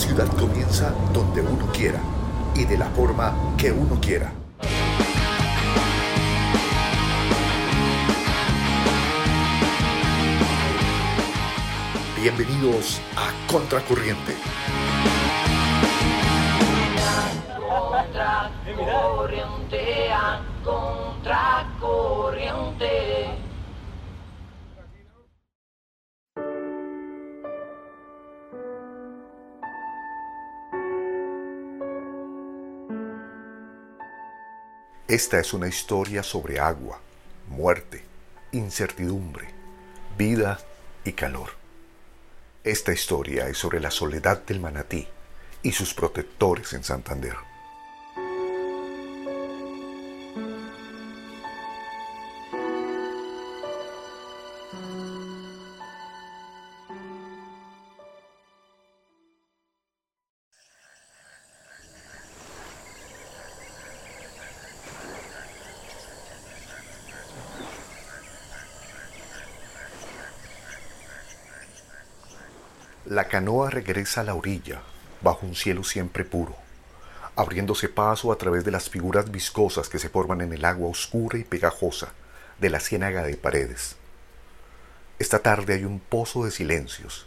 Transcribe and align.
ciudad 0.00 0.28
comienza 0.38 0.94
donde 1.12 1.42
uno 1.42 1.70
quiera 1.72 2.00
y 2.54 2.64
de 2.64 2.78
la 2.78 2.86
forma 2.86 3.34
que 3.58 3.70
uno 3.70 4.00
quiera. 4.00 4.32
Bienvenidos 12.16 12.98
a 13.14 13.30
Contracorriente. 13.46 14.34
Esta 35.10 35.40
es 35.40 35.52
una 35.54 35.66
historia 35.66 36.22
sobre 36.22 36.60
agua, 36.60 37.00
muerte, 37.48 38.04
incertidumbre, 38.52 39.48
vida 40.16 40.60
y 41.04 41.14
calor. 41.14 41.50
Esta 42.62 42.92
historia 42.92 43.48
es 43.48 43.58
sobre 43.58 43.80
la 43.80 43.90
soledad 43.90 44.40
del 44.44 44.60
manatí 44.60 45.08
y 45.64 45.72
sus 45.72 45.94
protectores 45.94 46.74
en 46.74 46.84
Santander. 46.84 47.34
La 73.10 73.26
canoa 73.26 73.70
regresa 73.70 74.20
a 74.20 74.24
la 74.24 74.36
orilla, 74.36 74.82
bajo 75.20 75.44
un 75.44 75.56
cielo 75.56 75.82
siempre 75.82 76.24
puro, 76.24 76.54
abriéndose 77.34 77.88
paso 77.88 78.30
a 78.30 78.38
través 78.38 78.64
de 78.64 78.70
las 78.70 78.88
figuras 78.88 79.32
viscosas 79.32 79.88
que 79.88 79.98
se 79.98 80.08
forman 80.08 80.42
en 80.42 80.52
el 80.52 80.64
agua 80.64 80.88
oscura 80.88 81.36
y 81.36 81.42
pegajosa 81.42 82.12
de 82.60 82.70
la 82.70 82.78
ciénaga 82.78 83.24
de 83.24 83.36
paredes. 83.36 83.96
Esta 85.18 85.40
tarde 85.40 85.74
hay 85.74 85.84
un 85.84 85.98
pozo 85.98 86.44
de 86.44 86.52
silencios, 86.52 87.26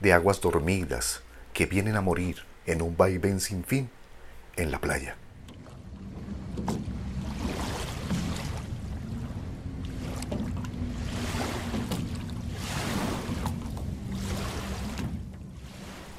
de 0.00 0.12
aguas 0.12 0.40
dormidas 0.40 1.20
que 1.52 1.66
vienen 1.66 1.94
a 1.94 2.00
morir 2.00 2.42
en 2.66 2.82
un 2.82 2.96
vaivén 2.96 3.38
sin 3.38 3.62
fin 3.62 3.88
en 4.56 4.72
la 4.72 4.80
playa. 4.80 5.14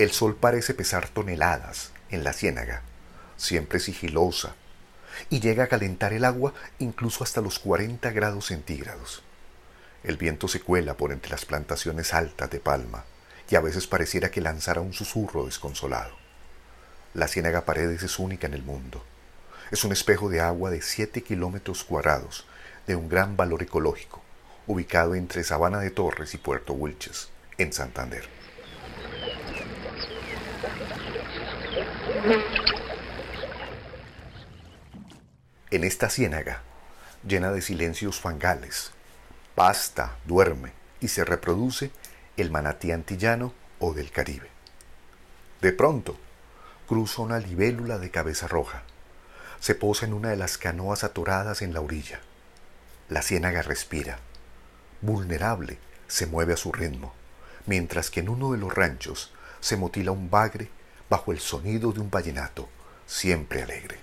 El 0.01 0.09
sol 0.09 0.35
parece 0.35 0.73
pesar 0.73 1.09
toneladas 1.09 1.91
en 2.09 2.23
la 2.23 2.33
ciénaga, 2.33 2.81
siempre 3.37 3.79
sigilosa, 3.79 4.55
y 5.29 5.41
llega 5.41 5.65
a 5.65 5.67
calentar 5.67 6.11
el 6.11 6.25
agua 6.25 6.55
incluso 6.79 7.23
hasta 7.23 7.39
los 7.39 7.59
40 7.59 8.09
grados 8.09 8.47
centígrados. 8.47 9.21
El 10.03 10.17
viento 10.17 10.47
se 10.47 10.59
cuela 10.59 10.97
por 10.97 11.11
entre 11.11 11.29
las 11.29 11.45
plantaciones 11.45 12.15
altas 12.15 12.49
de 12.49 12.59
palma 12.59 13.05
y 13.47 13.55
a 13.55 13.61
veces 13.61 13.85
pareciera 13.85 14.31
que 14.31 14.41
lanzara 14.41 14.81
un 14.81 14.93
susurro 14.93 15.45
desconsolado. 15.45 16.15
La 17.13 17.27
ciénaga 17.27 17.65
Paredes 17.65 18.01
es 18.01 18.17
única 18.17 18.47
en 18.47 18.55
el 18.55 18.63
mundo. 18.63 19.05
Es 19.69 19.83
un 19.83 19.91
espejo 19.91 20.29
de 20.29 20.39
agua 20.39 20.71
de 20.71 20.81
7 20.81 21.21
kilómetros 21.21 21.83
cuadrados 21.83 22.47
de 22.87 22.95
un 22.95 23.07
gran 23.07 23.37
valor 23.37 23.61
ecológico, 23.61 24.23
ubicado 24.65 25.13
entre 25.13 25.43
Sabana 25.43 25.79
de 25.79 25.91
Torres 25.91 26.33
y 26.33 26.39
Puerto 26.39 26.73
Wilches, 26.73 27.29
en 27.59 27.71
Santander. 27.71 28.41
En 35.71 35.83
esta 35.83 36.07
ciénaga, 36.09 36.61
llena 37.27 37.51
de 37.51 37.61
silencios 37.63 38.19
fangales, 38.19 38.91
pasta, 39.55 40.17
duerme 40.25 40.71
y 40.99 41.07
se 41.07 41.25
reproduce 41.25 41.89
el 42.37 42.51
manatí 42.51 42.91
antillano 42.91 43.53
o 43.79 43.93
del 43.93 44.11
Caribe. 44.11 44.49
De 45.61 45.71
pronto, 45.71 46.15
cruza 46.87 47.23
una 47.23 47.39
libélula 47.39 47.97
de 47.97 48.11
cabeza 48.11 48.47
roja. 48.47 48.83
Se 49.59 49.73
posa 49.73 50.05
en 50.05 50.13
una 50.13 50.29
de 50.29 50.37
las 50.37 50.59
canoas 50.59 51.03
atoradas 51.03 51.63
en 51.63 51.73
la 51.73 51.81
orilla. 51.81 52.19
La 53.09 53.23
ciénaga 53.23 53.63
respira. 53.63 54.19
Vulnerable, 55.01 55.79
se 56.07 56.27
mueve 56.27 56.53
a 56.53 56.57
su 56.57 56.71
ritmo, 56.71 57.15
mientras 57.65 58.11
que 58.11 58.19
en 58.19 58.29
uno 58.29 58.51
de 58.51 58.59
los 58.59 58.71
ranchos 58.71 59.33
se 59.59 59.75
motila 59.75 60.11
un 60.11 60.29
bagre 60.29 60.69
bajo 61.11 61.33
el 61.33 61.41
sonido 61.41 61.91
de 61.91 61.99
un 61.99 62.09
vallenato, 62.09 62.69
siempre 63.05 63.61
alegre. 63.61 63.99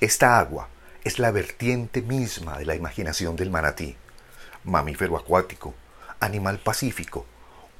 Esta 0.00 0.38
agua 0.38 0.70
es 1.04 1.18
la 1.18 1.30
vertiente 1.32 2.00
misma 2.00 2.56
de 2.56 2.64
la 2.64 2.74
imaginación 2.74 3.36
del 3.36 3.50
manatí, 3.50 3.98
mamífero 4.64 5.18
acuático, 5.18 5.74
animal 6.20 6.58
pacífico, 6.60 7.26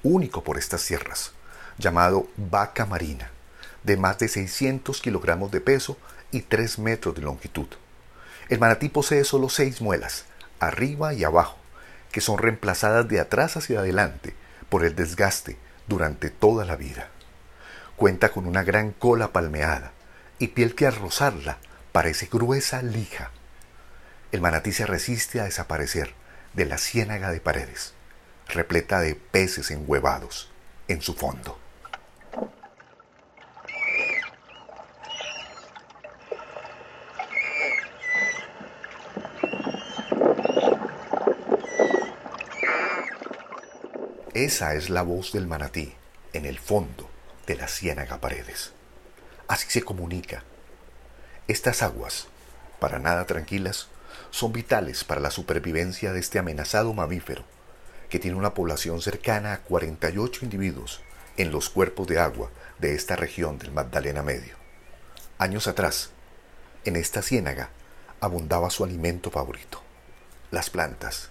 único 0.02 0.44
por 0.44 0.58
estas 0.58 0.82
sierras, 0.82 1.32
llamado 1.78 2.28
vaca 2.36 2.84
marina, 2.84 3.30
de 3.86 3.96
más 3.96 4.18
de 4.18 4.26
600 4.26 5.00
kilogramos 5.00 5.52
de 5.52 5.60
peso 5.60 5.96
y 6.32 6.42
3 6.42 6.80
metros 6.80 7.14
de 7.14 7.22
longitud. 7.22 7.68
El 8.48 8.58
manatí 8.58 8.88
posee 8.88 9.24
solo 9.24 9.48
seis 9.48 9.80
muelas, 9.80 10.24
arriba 10.58 11.14
y 11.14 11.22
abajo, 11.22 11.56
que 12.10 12.20
son 12.20 12.38
reemplazadas 12.38 13.08
de 13.08 13.20
atrás 13.20 13.56
hacia 13.56 13.78
adelante 13.78 14.34
por 14.68 14.84
el 14.84 14.96
desgaste 14.96 15.56
durante 15.86 16.30
toda 16.30 16.64
la 16.64 16.74
vida. 16.74 17.10
Cuenta 17.94 18.30
con 18.30 18.46
una 18.46 18.64
gran 18.64 18.90
cola 18.90 19.32
palmeada 19.32 19.92
y 20.40 20.48
piel 20.48 20.74
que 20.74 20.86
al 20.86 20.96
rozarla 20.96 21.58
parece 21.92 22.26
gruesa 22.26 22.82
lija. 22.82 23.30
El 24.32 24.40
manatí 24.40 24.72
se 24.72 24.86
resiste 24.86 25.40
a 25.40 25.44
desaparecer 25.44 26.12
de 26.54 26.66
la 26.66 26.78
ciénaga 26.78 27.30
de 27.30 27.40
paredes, 27.40 27.94
repleta 28.48 29.00
de 29.00 29.14
peces 29.14 29.70
enhuevados 29.70 30.50
en 30.88 31.02
su 31.02 31.14
fondo. 31.14 31.58
Esa 44.36 44.74
es 44.74 44.90
la 44.90 45.00
voz 45.00 45.32
del 45.32 45.46
manatí 45.46 45.94
en 46.34 46.44
el 46.44 46.58
fondo 46.58 47.08
de 47.46 47.56
la 47.56 47.68
ciénaga 47.68 48.20
paredes. 48.20 48.72
Así 49.48 49.70
se 49.70 49.80
comunica 49.80 50.44
estas 51.48 51.82
aguas, 51.82 52.26
para 52.78 52.98
nada 52.98 53.24
tranquilas, 53.24 53.88
son 54.30 54.52
vitales 54.52 55.04
para 55.04 55.22
la 55.22 55.30
supervivencia 55.30 56.12
de 56.12 56.20
este 56.20 56.38
amenazado 56.38 56.92
mamífero, 56.92 57.44
que 58.10 58.18
tiene 58.18 58.36
una 58.36 58.52
población 58.52 59.00
cercana 59.00 59.54
a 59.54 59.60
48 59.62 60.44
individuos 60.44 61.00
en 61.38 61.50
los 61.50 61.70
cuerpos 61.70 62.06
de 62.06 62.18
agua 62.18 62.50
de 62.78 62.94
esta 62.94 63.16
región 63.16 63.56
del 63.56 63.72
Magdalena 63.72 64.22
Medio. 64.22 64.56
Años 65.38 65.66
atrás, 65.66 66.10
en 66.84 66.96
esta 66.96 67.22
ciénaga 67.22 67.70
abundaba 68.20 68.68
su 68.68 68.84
alimento 68.84 69.30
favorito, 69.30 69.80
las 70.50 70.68
plantas, 70.68 71.30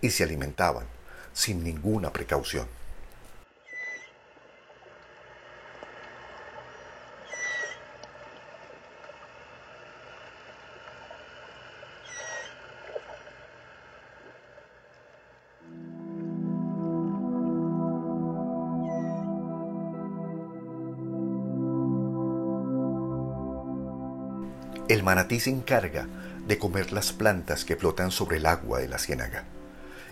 y 0.00 0.10
se 0.10 0.22
alimentaban 0.22 0.95
sin 1.36 1.62
ninguna 1.62 2.12
precaución. 2.14 2.66
El 24.88 25.02
manatí 25.02 25.38
se 25.40 25.50
encarga 25.50 26.08
de 26.46 26.58
comer 26.58 26.92
las 26.92 27.12
plantas 27.12 27.66
que 27.66 27.76
flotan 27.76 28.10
sobre 28.10 28.38
el 28.38 28.46
agua 28.46 28.78
de 28.78 28.88
la 28.88 28.98
ciénaga 28.98 29.44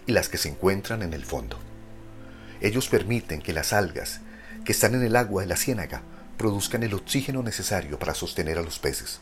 y 0.06 0.12
las 0.12 0.28
que 0.28 0.38
se 0.38 0.48
encuentran 0.48 1.02
en 1.02 1.14
el 1.14 1.24
fondo. 1.24 1.58
Ellos 2.60 2.88
permiten 2.88 3.42
que 3.42 3.52
las 3.52 3.72
algas 3.72 4.20
que 4.64 4.72
están 4.72 4.94
en 4.94 5.02
el 5.02 5.16
agua 5.16 5.42
de 5.42 5.48
la 5.48 5.56
ciénaga 5.56 6.02
produzcan 6.38 6.82
el 6.82 6.94
oxígeno 6.94 7.42
necesario 7.42 7.98
para 7.98 8.14
sostener 8.14 8.58
a 8.58 8.62
los 8.62 8.78
peces. 8.78 9.20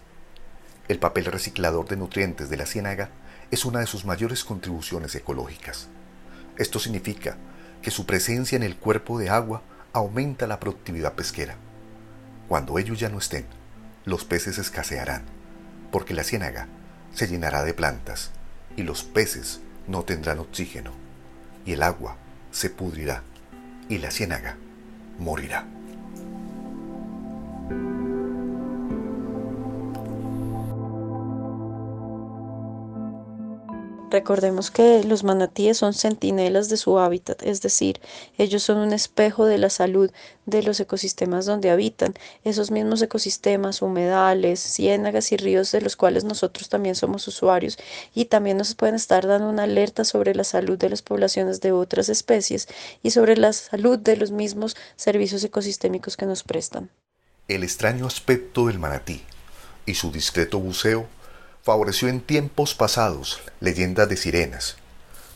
El 0.88 0.98
papel 0.98 1.26
reciclador 1.26 1.88
de 1.88 1.96
nutrientes 1.96 2.50
de 2.50 2.56
la 2.56 2.66
ciénaga 2.66 3.10
es 3.50 3.64
una 3.64 3.80
de 3.80 3.86
sus 3.86 4.04
mayores 4.04 4.44
contribuciones 4.44 5.14
ecológicas. 5.14 5.88
Esto 6.56 6.78
significa 6.78 7.36
que 7.82 7.90
su 7.90 8.06
presencia 8.06 8.56
en 8.56 8.62
el 8.62 8.76
cuerpo 8.76 9.18
de 9.18 9.30
agua 9.30 9.62
aumenta 9.92 10.46
la 10.46 10.60
productividad 10.60 11.14
pesquera. 11.14 11.56
Cuando 12.48 12.78
ellos 12.78 12.98
ya 12.98 13.08
no 13.08 13.18
estén, 13.18 13.46
los 14.04 14.24
peces 14.24 14.58
escasearán, 14.58 15.24
porque 15.90 16.14
la 16.14 16.24
ciénaga 16.24 16.68
se 17.14 17.28
llenará 17.28 17.62
de 17.64 17.74
plantas 17.74 18.30
y 18.76 18.82
los 18.82 19.04
peces 19.04 19.60
no 19.86 20.02
tendrán 20.02 20.38
oxígeno, 20.38 20.92
y 21.64 21.72
el 21.72 21.82
agua 21.82 22.16
se 22.50 22.70
pudrirá 22.70 23.22
y 23.88 23.98
la 23.98 24.10
ciénaga 24.10 24.56
morirá. 25.18 25.66
Recordemos 34.12 34.70
que 34.70 35.02
los 35.04 35.24
manatíes 35.24 35.78
son 35.78 35.94
centinelas 35.94 36.68
de 36.68 36.76
su 36.76 36.98
hábitat, 36.98 37.42
es 37.44 37.62
decir, 37.62 37.98
ellos 38.36 38.62
son 38.62 38.76
un 38.76 38.92
espejo 38.92 39.46
de 39.46 39.56
la 39.56 39.70
salud 39.70 40.10
de 40.44 40.62
los 40.62 40.78
ecosistemas 40.80 41.46
donde 41.46 41.70
habitan, 41.70 42.12
esos 42.44 42.70
mismos 42.70 43.00
ecosistemas, 43.00 43.80
humedales, 43.80 44.60
ciénagas 44.60 45.32
y 45.32 45.38
ríos 45.38 45.72
de 45.72 45.80
los 45.80 45.96
cuales 45.96 46.24
nosotros 46.24 46.68
también 46.68 46.94
somos 46.94 47.26
usuarios 47.26 47.78
y 48.14 48.26
también 48.26 48.58
nos 48.58 48.74
pueden 48.74 48.96
estar 48.96 49.26
dando 49.26 49.48
una 49.48 49.62
alerta 49.62 50.04
sobre 50.04 50.34
la 50.34 50.44
salud 50.44 50.76
de 50.76 50.90
las 50.90 51.00
poblaciones 51.00 51.62
de 51.62 51.72
otras 51.72 52.10
especies 52.10 52.68
y 53.02 53.12
sobre 53.12 53.38
la 53.38 53.54
salud 53.54 53.98
de 53.98 54.18
los 54.18 54.30
mismos 54.30 54.76
servicios 54.94 55.42
ecosistémicos 55.42 56.18
que 56.18 56.26
nos 56.26 56.42
prestan. 56.42 56.90
El 57.48 57.64
extraño 57.64 58.06
aspecto 58.06 58.66
del 58.66 58.78
manatí 58.78 59.22
y 59.86 59.94
su 59.94 60.12
discreto 60.12 60.58
buceo 60.58 61.08
favoreció 61.62 62.08
en 62.08 62.20
tiempos 62.20 62.74
pasados 62.74 63.40
leyendas 63.60 64.08
de 64.08 64.16
sirenas, 64.16 64.76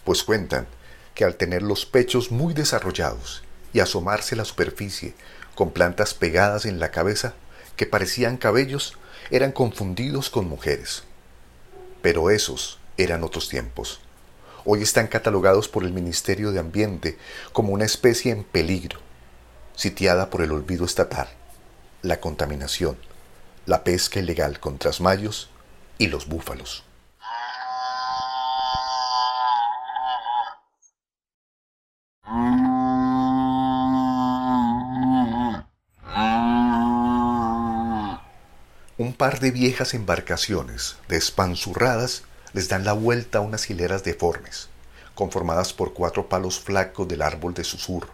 pues 0.05 0.25
cuentan 0.25 0.67
que 1.14 1.25
al 1.25 1.37
tener 1.37 1.62
los 1.62 1.87
pechos 1.87 2.32
muy 2.32 2.52
desarrollados 2.52 3.44
y 3.73 3.81
asomarse 3.81 4.34
a 4.34 4.38
la 4.38 4.44
superficie 4.44 5.14
con 5.55 5.70
plantas 5.70 6.14
pegadas 6.14 6.67
en 6.67 6.81
la 6.81 6.90
cabeza 6.90 7.34
que 7.76 7.87
parecían 7.87 8.38
cabellos, 8.38 8.94
eran 9.31 9.52
confundidos 9.52 10.28
con 10.28 10.49
mujeres. 10.49 11.05
Pero 12.02 12.31
esos 12.31 12.78
eran 12.96 13.23
otros 13.23 13.49
tiempos. 13.49 14.00
Hoy 14.64 14.82
están 14.82 15.06
catalogados 15.06 15.69
por 15.69 15.84
el 15.84 15.93
Ministerio 15.93 16.50
de 16.50 16.58
Ambiente 16.58 17.19
como 17.52 17.73
una 17.73 17.84
especie 17.84 18.32
en 18.32 18.43
peligro, 18.43 18.99
sitiada 19.76 20.28
por 20.28 20.43
el 20.43 20.50
olvido 20.50 20.84
estatal, 20.84 21.28
la 22.02 22.19
contaminación, 22.19 22.96
la 23.64 23.84
pesca 23.84 24.19
ilegal 24.19 24.58
con 24.58 24.78
trasmayos 24.78 25.50
y 25.99 26.09
los 26.09 26.27
búfalos. 26.27 26.85
Un 38.99 39.13
par 39.13 39.41
de 39.41 39.51
viejas 39.51 39.95
embarcaciones 39.95 40.97
despanzurradas 41.09 42.23
les 42.53 42.69
dan 42.69 42.85
la 42.85 42.93
vuelta 42.93 43.39
a 43.39 43.41
unas 43.43 43.69
hileras 43.69 44.05
deformes, 44.05 44.69
conformadas 45.15 45.73
por 45.73 45.95
cuatro 45.95 46.29
palos 46.29 46.61
flacos 46.61 47.07
del 47.07 47.23
árbol 47.23 47.55
de 47.55 47.65
susurro, 47.65 48.09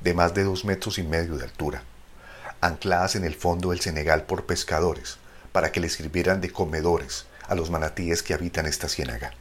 de 0.00 0.14
más 0.14 0.34
de 0.34 0.44
dos 0.44 0.64
metros 0.64 0.98
y 0.98 1.02
medio 1.02 1.36
de 1.36 1.44
altura, 1.44 1.82
ancladas 2.60 3.16
en 3.16 3.24
el 3.24 3.34
fondo 3.34 3.70
del 3.70 3.80
Senegal 3.80 4.24
por 4.24 4.46
pescadores, 4.46 5.18
para 5.52 5.72
que 5.72 5.80
les 5.80 5.94
sirvieran 5.94 6.40
de 6.40 6.52
comedores 6.52 7.26
a 7.48 7.54
los 7.54 7.70
manatíes 7.70 8.22
que 8.22 8.34
habitan 8.34 8.66
esta 8.66 8.88
ciénaga. 8.88 9.32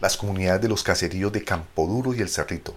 Las 0.00 0.16
comunidades 0.16 0.62
de 0.62 0.68
los 0.68 0.82
caseríos 0.82 1.32
de 1.32 1.44
Campoduro 1.44 2.14
y 2.14 2.20
El 2.20 2.28
Cerrito, 2.28 2.76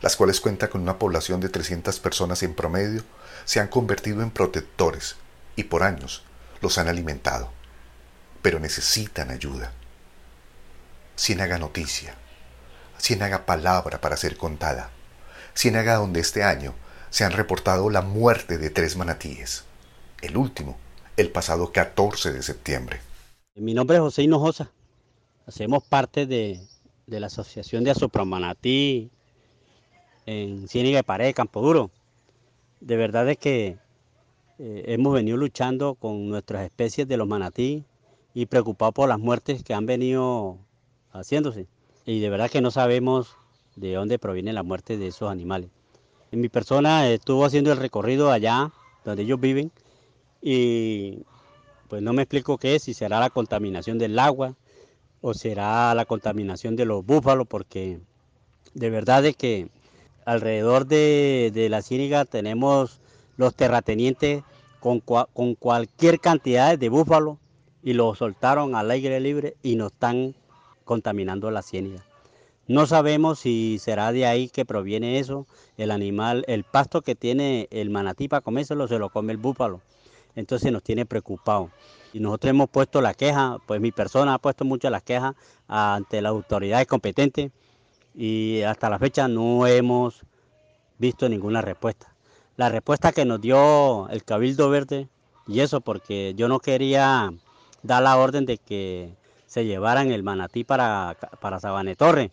las 0.00 0.16
cuales 0.16 0.40
cuentan 0.40 0.68
con 0.68 0.80
una 0.80 0.98
población 0.98 1.40
de 1.40 1.48
300 1.48 2.00
personas 2.00 2.42
en 2.42 2.54
promedio, 2.54 3.04
se 3.44 3.60
han 3.60 3.68
convertido 3.68 4.22
en 4.22 4.30
protectores 4.30 5.16
y 5.56 5.64
por 5.64 5.82
años 5.82 6.24
los 6.60 6.78
han 6.78 6.88
alimentado. 6.88 7.50
Pero 8.40 8.58
necesitan 8.58 9.30
ayuda. 9.30 9.72
Ciénaga 11.16 11.58
noticia, 11.58 12.14
ciénaga 12.98 13.44
palabra 13.46 14.00
para 14.00 14.16
ser 14.16 14.36
contada, 14.36 14.90
ciénaga 15.54 15.96
donde 15.96 16.20
este 16.20 16.42
año 16.42 16.74
se 17.10 17.24
han 17.24 17.32
reportado 17.32 17.90
la 17.90 18.00
muerte 18.00 18.58
de 18.58 18.70
tres 18.70 18.96
manatíes. 18.96 19.64
El 20.22 20.36
último 20.36 20.78
el 21.22 21.30
pasado 21.30 21.70
14 21.72 22.32
de 22.32 22.42
septiembre. 22.42 23.00
Mi 23.54 23.74
nombre 23.74 23.96
es 23.96 24.02
José 24.02 24.24
Hinojosa. 24.24 24.72
Hacemos 25.46 25.84
parte 25.84 26.26
de, 26.26 26.60
la 27.06 27.28
Asociación 27.28 27.84
de 27.84 27.92
Asopramanatí 27.92 29.10
en 30.26 30.66
Ciénaga 30.68 30.98
de 30.98 31.04
Pared, 31.04 31.34
Campo 31.34 31.62
Duro. 31.62 31.90
De 32.80 32.96
verdad 32.96 33.28
es 33.28 33.38
que 33.38 33.78
eh, 34.58 34.84
hemos 34.88 35.14
venido 35.14 35.36
luchando 35.36 35.94
con 35.94 36.28
nuestras 36.28 36.64
especies 36.64 37.06
de 37.06 37.16
los 37.16 37.28
manatí 37.28 37.84
y 38.34 38.46
preocupados 38.46 38.94
por 38.94 39.08
las 39.08 39.20
muertes 39.20 39.62
que 39.62 39.74
han 39.74 39.86
venido 39.86 40.58
haciéndose. 41.12 41.68
Y 42.04 42.18
de 42.18 42.30
verdad 42.30 42.50
que 42.50 42.60
no 42.60 42.72
sabemos 42.72 43.36
de 43.76 43.94
dónde 43.94 44.18
proviene 44.18 44.52
la 44.52 44.64
muerte 44.64 44.96
de 44.96 45.06
esos 45.06 45.30
animales. 45.30 45.70
En 46.32 46.40
mi 46.40 46.48
persona 46.48 47.08
estuvo 47.08 47.44
haciendo 47.44 47.70
el 47.70 47.78
recorrido 47.78 48.32
allá 48.32 48.72
donde 49.04 49.22
ellos 49.22 49.38
viven 49.38 49.70
y 50.42 51.20
pues 51.88 52.02
no 52.02 52.12
me 52.12 52.22
explico 52.22 52.58
qué 52.58 52.74
es, 52.74 52.82
si 52.82 52.94
será 52.94 53.20
la 53.20 53.30
contaminación 53.30 53.98
del 53.98 54.18
agua 54.18 54.54
o 55.20 55.34
será 55.34 55.94
la 55.94 56.04
contaminación 56.04 56.74
de 56.74 56.84
los 56.84 57.06
búfalos, 57.06 57.46
porque 57.46 58.00
de 58.74 58.90
verdad 58.90 59.24
es 59.24 59.36
que 59.36 59.68
alrededor 60.24 60.86
de, 60.86 61.68
la 61.70 61.80
Ciénaga 61.80 62.24
tenemos 62.24 63.00
los 63.36 63.54
terratenientes 63.54 64.42
con, 64.80 65.00
con 65.00 65.54
cualquier 65.54 66.18
cantidad 66.18 66.76
de 66.76 66.88
búfalos 66.88 67.38
y 67.84 67.92
los 67.92 68.18
soltaron 68.18 68.74
al 68.74 68.90
aire 68.90 69.20
libre 69.20 69.54
y 69.62 69.76
nos 69.76 69.92
están 69.92 70.34
contaminando 70.84 71.52
la 71.52 71.62
Ciénaga. 71.62 72.04
No 72.66 72.86
sabemos 72.86 73.40
si 73.40 73.78
será 73.78 74.12
de 74.12 74.26
ahí 74.26 74.48
que 74.48 74.64
proviene 74.64 75.18
eso, 75.18 75.46
el 75.76 75.90
animal, 75.90 76.44
el 76.48 76.64
pasto 76.64 77.02
que 77.02 77.14
tiene 77.14 77.68
el 77.70 77.90
manatí 77.90 78.26
para 78.26 78.40
comérselo 78.40 78.88
se 78.88 78.98
lo 78.98 79.10
come 79.10 79.32
el 79.32 79.38
búfalo 79.38 79.80
entonces 80.34 80.72
nos 80.72 80.82
tiene 80.82 81.06
preocupados. 81.06 81.70
Y 82.12 82.20
nosotros 82.20 82.50
hemos 82.50 82.68
puesto 82.68 83.00
la 83.00 83.14
queja, 83.14 83.58
pues 83.66 83.80
mi 83.80 83.92
persona 83.92 84.34
ha 84.34 84.38
puesto 84.38 84.64
muchas 84.64 84.92
las 84.92 85.02
quejas 85.02 85.34
ante 85.66 86.20
las 86.20 86.30
autoridades 86.30 86.86
competentes 86.86 87.50
y 88.14 88.62
hasta 88.62 88.90
la 88.90 88.98
fecha 88.98 89.28
no 89.28 89.66
hemos 89.66 90.22
visto 90.98 91.28
ninguna 91.28 91.62
respuesta. 91.62 92.14
La 92.56 92.68
respuesta 92.68 93.12
que 93.12 93.24
nos 93.24 93.40
dio 93.40 94.08
el 94.10 94.24
Cabildo 94.24 94.68
Verde, 94.68 95.08
y 95.46 95.60
eso 95.60 95.80
porque 95.80 96.34
yo 96.36 96.48
no 96.48 96.60
quería 96.60 97.32
dar 97.82 98.02
la 98.02 98.16
orden 98.16 98.46
de 98.46 98.58
que 98.58 99.14
se 99.46 99.64
llevaran 99.64 100.12
el 100.12 100.22
manatí 100.22 100.64
para, 100.64 101.16
para 101.40 101.60
Sabane 101.60 101.96
Torre. 101.96 102.30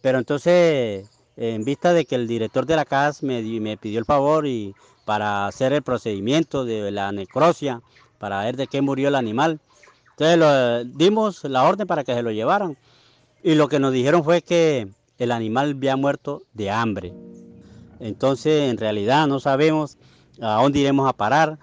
Pero 0.00 0.18
entonces, 0.18 1.08
en 1.36 1.64
vista 1.64 1.92
de 1.92 2.04
que 2.04 2.14
el 2.14 2.26
director 2.26 2.66
de 2.66 2.76
la 2.76 2.84
CAS 2.84 3.22
me, 3.22 3.42
me 3.42 3.76
pidió 3.76 3.98
el 3.98 4.04
favor 4.04 4.46
y 4.46 4.74
para 5.08 5.46
hacer 5.46 5.72
el 5.72 5.80
procedimiento 5.80 6.66
de 6.66 6.90
la 6.90 7.10
necrosia, 7.12 7.80
para 8.18 8.42
ver 8.42 8.58
de 8.58 8.66
qué 8.66 8.82
murió 8.82 9.08
el 9.08 9.14
animal. 9.14 9.58
Entonces 10.10 10.86
dimos 10.98 11.44
la 11.44 11.64
orden 11.64 11.86
para 11.86 12.04
que 12.04 12.12
se 12.12 12.22
lo 12.22 12.30
llevaran. 12.30 12.76
Y 13.42 13.54
lo 13.54 13.68
que 13.68 13.78
nos 13.78 13.94
dijeron 13.94 14.22
fue 14.22 14.42
que 14.42 14.86
el 15.16 15.32
animal 15.32 15.76
había 15.78 15.96
muerto 15.96 16.42
de 16.52 16.70
hambre. 16.70 17.14
Entonces, 18.00 18.70
en 18.70 18.76
realidad 18.76 19.26
no 19.26 19.40
sabemos 19.40 19.96
a 20.42 20.60
dónde 20.60 20.80
iremos 20.80 21.08
a 21.08 21.14
parar. 21.14 21.58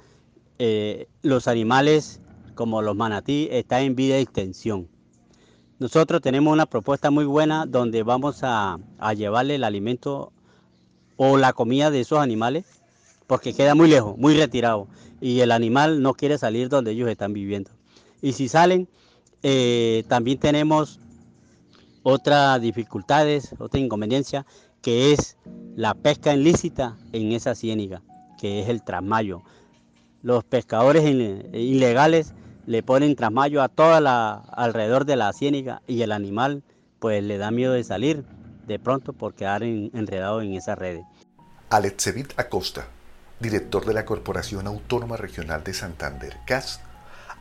Eh, 0.57 1.07
los 1.21 1.47
animales, 1.47 2.21
como 2.55 2.81
los 2.81 2.95
manatí, 2.95 3.47
están 3.51 3.83
en 3.83 3.95
vida 3.95 4.15
de 4.15 4.21
extensión. 4.21 4.89
Nosotros 5.77 6.19
tenemos 6.19 6.51
una 6.51 6.65
propuesta 6.65 7.11
muy 7.11 7.25
buena 7.25 7.67
donde 7.67 8.01
vamos 8.01 8.39
a, 8.41 8.79
a 8.97 9.13
llevarle 9.13 9.53
el 9.53 9.63
alimento 9.63 10.33
o 11.15 11.37
la 11.37 11.53
comida 11.53 11.91
de 11.91 11.99
esos 11.99 12.17
animales 12.17 12.74
porque 13.27 13.53
queda 13.53 13.75
muy 13.75 13.89
lejos, 13.89 14.17
muy 14.17 14.35
retirado, 14.35 14.87
y 15.21 15.39
el 15.39 15.51
animal 15.51 16.01
no 16.01 16.13
quiere 16.13 16.37
salir 16.37 16.69
donde 16.69 16.91
ellos 16.91 17.09
están 17.09 17.33
viviendo. 17.33 17.71
Y 18.21 18.33
si 18.33 18.47
salen, 18.47 18.87
eh, 19.43 20.03
también 20.07 20.39
tenemos 20.39 20.99
otras 22.03 22.61
dificultades, 22.61 23.55
otra 23.59 23.79
inconveniencia, 23.79 24.45
que 24.81 25.13
es 25.13 25.37
la 25.75 25.93
pesca 25.95 26.33
ilícita 26.33 26.97
en 27.11 27.31
esa 27.31 27.55
ciéniga, 27.55 28.01
que 28.39 28.61
es 28.61 28.69
el 28.69 28.83
trasmayo. 28.83 29.41
Los 30.21 30.43
pescadores 30.43 31.03
ilegales 31.05 32.33
le 32.65 32.83
ponen 32.83 33.15
trasmayo 33.15 33.61
a 33.61 33.69
toda 33.69 34.01
la 34.01 34.33
alrededor 34.33 35.05
de 35.05 35.15
la 35.15 35.33
ciéniga 35.33 35.81
y 35.87 36.01
el 36.01 36.11
animal 36.11 36.63
pues 36.99 37.23
le 37.23 37.37
da 37.37 37.51
miedo 37.51 37.73
de 37.73 37.83
salir 37.83 38.23
de 38.65 38.79
pronto 38.79 39.13
por 39.13 39.35
quedar 39.35 39.63
enredado 39.63 40.41
en 40.41 40.53
esa 40.53 40.75
red. 40.75 41.01
Alexevit 41.69 42.33
Acosta 42.39 42.87
director 43.39 43.85
de 43.85 43.93
la 43.93 44.05
Corporación 44.05 44.67
Autónoma 44.67 45.17
Regional 45.17 45.63
de 45.63 45.73
Santander, 45.73 46.37
CAS, 46.45 46.79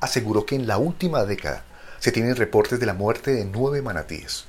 aseguró 0.01 0.45
que 0.45 0.57
en 0.57 0.67
la 0.67 0.79
última 0.79 1.25
década 1.25 1.65
se 1.99 2.13
tienen 2.13 2.37
reportes 2.37 2.81
de 2.81 2.87
la 2.87 2.95
muerte 2.95 3.33
de 3.33 3.45
nueve 3.45 3.81
manatíes. 3.81 4.45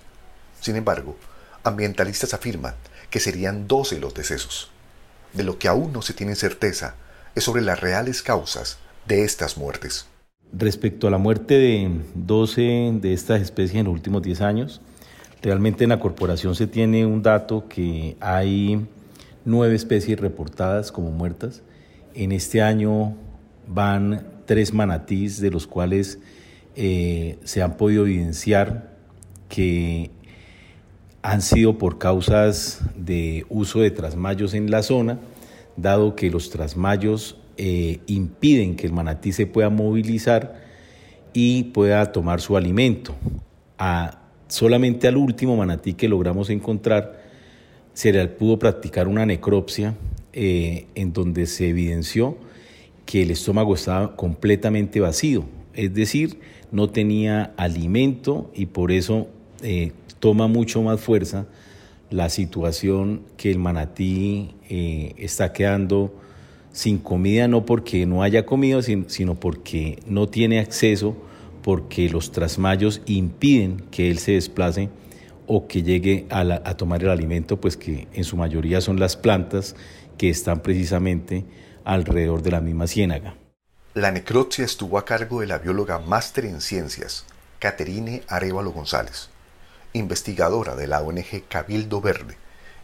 Sin 0.60 0.76
embargo, 0.76 1.16
ambientalistas 1.64 2.34
afirman 2.34 2.76
que 3.10 3.20
serían 3.20 3.68
12 3.68 4.00
los 4.00 4.14
decesos. 4.14 4.72
De 5.34 5.44
lo 5.44 5.58
que 5.60 5.68
aún 5.68 5.94
no 5.94 6.02
se 6.02 6.14
tiene 6.14 6.36
certeza 6.36 6.96
es 7.36 7.44
sobre 7.44 7.62
las 7.62 7.80
reales 7.80 8.22
causas 8.22 8.78
de 9.08 9.24
estas 9.24 9.58
muertes. 9.58 10.08
Respecto 10.52 11.08
a 11.08 11.12
la 11.12 11.18
muerte 11.18 11.56
de 11.56 12.02
12 12.14 13.00
de 13.02 13.14
estas 13.14 13.42
especies 13.42 13.80
en 13.80 13.86
los 13.86 13.94
últimos 13.94 14.22
10 14.22 14.42
años, 14.42 14.82
realmente 15.42 15.84
en 15.84 15.92
la 15.92 16.00
corporación 16.00 16.56
se 16.56 16.68
tiene 16.68 17.06
un 17.06 17.22
dato 17.22 17.68
que 17.68 18.16
hay 18.20 18.88
nueve 19.46 19.76
especies 19.76 20.20
reportadas 20.20 20.92
como 20.92 21.12
muertas. 21.12 21.64
En 22.14 22.32
este 22.32 22.62
año 22.62 23.16
van 23.68 24.28
tres 24.46 24.74
manatís, 24.74 25.40
de 25.40 25.52
los 25.52 25.68
cuales 25.68 26.20
eh, 26.76 27.38
se 27.44 27.62
han 27.62 27.78
podido 27.78 28.06
evidenciar 28.06 28.96
que 29.50 30.12
han 31.22 31.42
sido 31.42 31.78
por 31.78 31.98
causas 31.98 32.82
de 32.96 33.46
uso 33.50 33.80
de 33.80 33.92
trasmayos 33.92 34.54
en 34.54 34.70
la 34.70 34.84
zona, 34.84 35.20
dado 35.76 36.16
que 36.16 36.30
los 36.30 36.50
trasmayos 36.50 37.38
eh, 37.58 38.00
impiden 38.08 38.76
que 38.76 38.86
el 38.86 38.94
manatí 38.94 39.32
se 39.32 39.48
pueda 39.48 39.70
movilizar 39.70 40.62
y 41.34 41.64
pueda 41.66 42.12
tomar 42.12 42.42
su 42.42 42.58
alimento. 42.58 43.16
A, 43.78 44.22
solamente 44.48 45.08
al 45.08 45.18
último 45.18 45.58
manatí 45.58 45.94
que 45.94 46.08
logramos 46.08 46.50
encontrar 46.50 47.25
se 47.96 48.14
le 48.14 48.28
pudo 48.28 48.60
practicar 48.60 49.08
una 49.08 49.26
necropsia 49.26 49.96
eh, 50.34 50.86
en 50.94 51.12
donde 51.12 51.48
se 51.48 51.70
evidenció 51.70 52.38
que 53.08 53.24
el 53.24 53.32
estómago 53.32 53.74
estaba 53.74 54.16
completamente 54.16 55.00
vacío, 55.00 55.46
es 55.74 55.92
decir, 55.96 56.40
no 56.72 56.92
tenía 56.92 57.54
alimento 57.58 58.52
y 58.54 58.68
por 58.68 58.92
eso 58.92 59.28
eh, 59.64 59.94
toma 60.20 60.48
mucho 60.48 60.84
más 60.84 61.02
fuerza 61.02 61.48
la 62.12 62.30
situación 62.30 63.22
que 63.38 63.50
el 63.50 63.58
manatí 63.58 64.52
está 64.70 65.54
quedando 65.54 66.14
sin 66.76 66.98
comida 66.98 67.48
no 67.48 67.66
porque 67.66 68.06
no 68.06 68.22
haya 68.22 68.46
comido, 68.46 68.82
sino 68.82 69.36
porque 69.36 69.98
no 70.08 70.28
tiene 70.28 70.60
acceso, 70.60 71.16
porque 71.64 72.10
los 72.10 72.34
trasmayos 72.34 73.02
impiden 73.06 73.82
que 73.92 74.12
él 74.12 74.20
se 74.20 74.34
desplace 74.34 74.90
o 75.48 75.68
que 75.68 75.84
llegue 75.84 76.28
a, 76.30 76.76
tomar 76.76 77.04
el 77.04 77.10
alimento, 77.10 77.60
pues 77.60 77.78
que 77.78 78.08
en 78.14 78.24
su 78.24 78.38
mayoría 78.38 78.82
son 78.82 79.00
las 79.00 79.16
plantas 79.16 79.76
que 80.18 80.30
están 80.30 80.62
precisamente 80.62 81.46
alrededor 81.84 82.42
de 82.42 82.52
la 82.52 82.62
misma 82.62 82.88
ciénaga. 82.88 83.36
La 83.94 84.12
necropsia 84.12 84.66
estuvo 84.66 84.98
a 84.98 85.06
cargo 85.06 85.42
de 85.42 85.48
la 85.48 85.60
bióloga 85.60 86.00
máster 86.00 86.46
en 86.46 86.62
ciencias, 86.62 87.26
Caterine 87.60 88.24
Arevalo 88.28 88.72
González, 88.72 89.30
investigadora 89.94 90.76
de 90.76 90.88
la 90.88 91.02
ONG 91.02 91.48
Cabildo 91.48 92.02
Verde, 92.02 92.38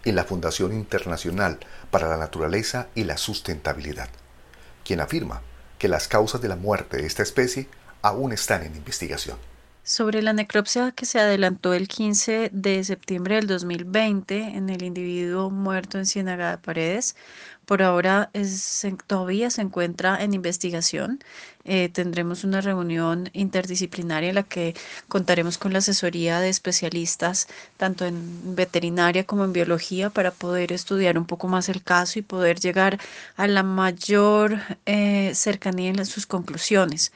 y 0.04 0.12
la 0.12 0.24
Fundación 0.24 0.74
Internacional 0.74 1.60
para 1.92 2.08
la 2.08 2.18
Naturaleza 2.18 2.88
y 2.96 3.04
la 3.04 3.18
Sustentabilidad, 3.18 4.10
quien 4.84 5.00
afirma 5.00 5.42
que 5.78 5.88
las 5.88 6.08
causas 6.08 6.42
de 6.42 6.48
la 6.48 6.56
muerte 6.56 6.98
de 6.98 7.06
esta 7.06 7.24
especie 7.24 7.68
aún 8.02 8.32
están 8.32 8.64
en 8.64 8.76
investigación. 8.76 9.38
Sobre 9.92 10.22
la 10.22 10.32
necropsia 10.32 10.94
que 10.94 11.06
se 11.06 11.20
adelantó 11.20 11.74
el 11.74 11.90
15 11.90 12.52
de 12.54 12.82
septiembre 12.86 13.36
del 13.36 13.48
2020 13.48 14.40
en 14.40 14.70
el 14.70 14.84
individuo 14.84 15.50
muerto 15.50 15.98
en 15.98 16.06
Ciénaga 16.06 16.52
de 16.52 16.58
Paredes, 16.60 17.18
por 17.66 17.84
ahora 17.84 18.32
todavía 19.06 19.50
se 19.50 19.62
encuentra 19.62 20.24
en 20.24 20.34
investigación. 20.34 21.20
Eh, 21.66 21.90
tendremos 21.90 22.46
una 22.46 22.62
reunión 22.62 23.30
interdisciplinaria 23.34 24.30
en 24.30 24.36
la 24.36 24.44
que 24.44 24.76
contaremos 25.10 25.58
con 25.58 25.74
la 25.74 25.80
asesoría 25.80 26.40
de 26.40 26.48
especialistas 26.48 27.50
tanto 27.76 28.06
en 28.06 28.56
veterinaria 28.56 29.26
como 29.26 29.44
en 29.44 29.52
biología 29.52 30.10
para 30.10 30.32
poder 30.32 30.72
estudiar 30.72 31.18
un 31.18 31.26
poco 31.26 31.50
más 31.50 31.68
el 31.68 31.84
caso 31.84 32.18
y 32.18 32.22
poder 32.22 32.62
llegar 32.62 32.98
a 33.36 33.46
la 33.46 33.64
mayor 33.64 34.58
eh, 34.86 35.34
cercanía 35.36 35.90
en 35.90 36.06
sus 36.06 36.26
conclusiones. 36.26 37.12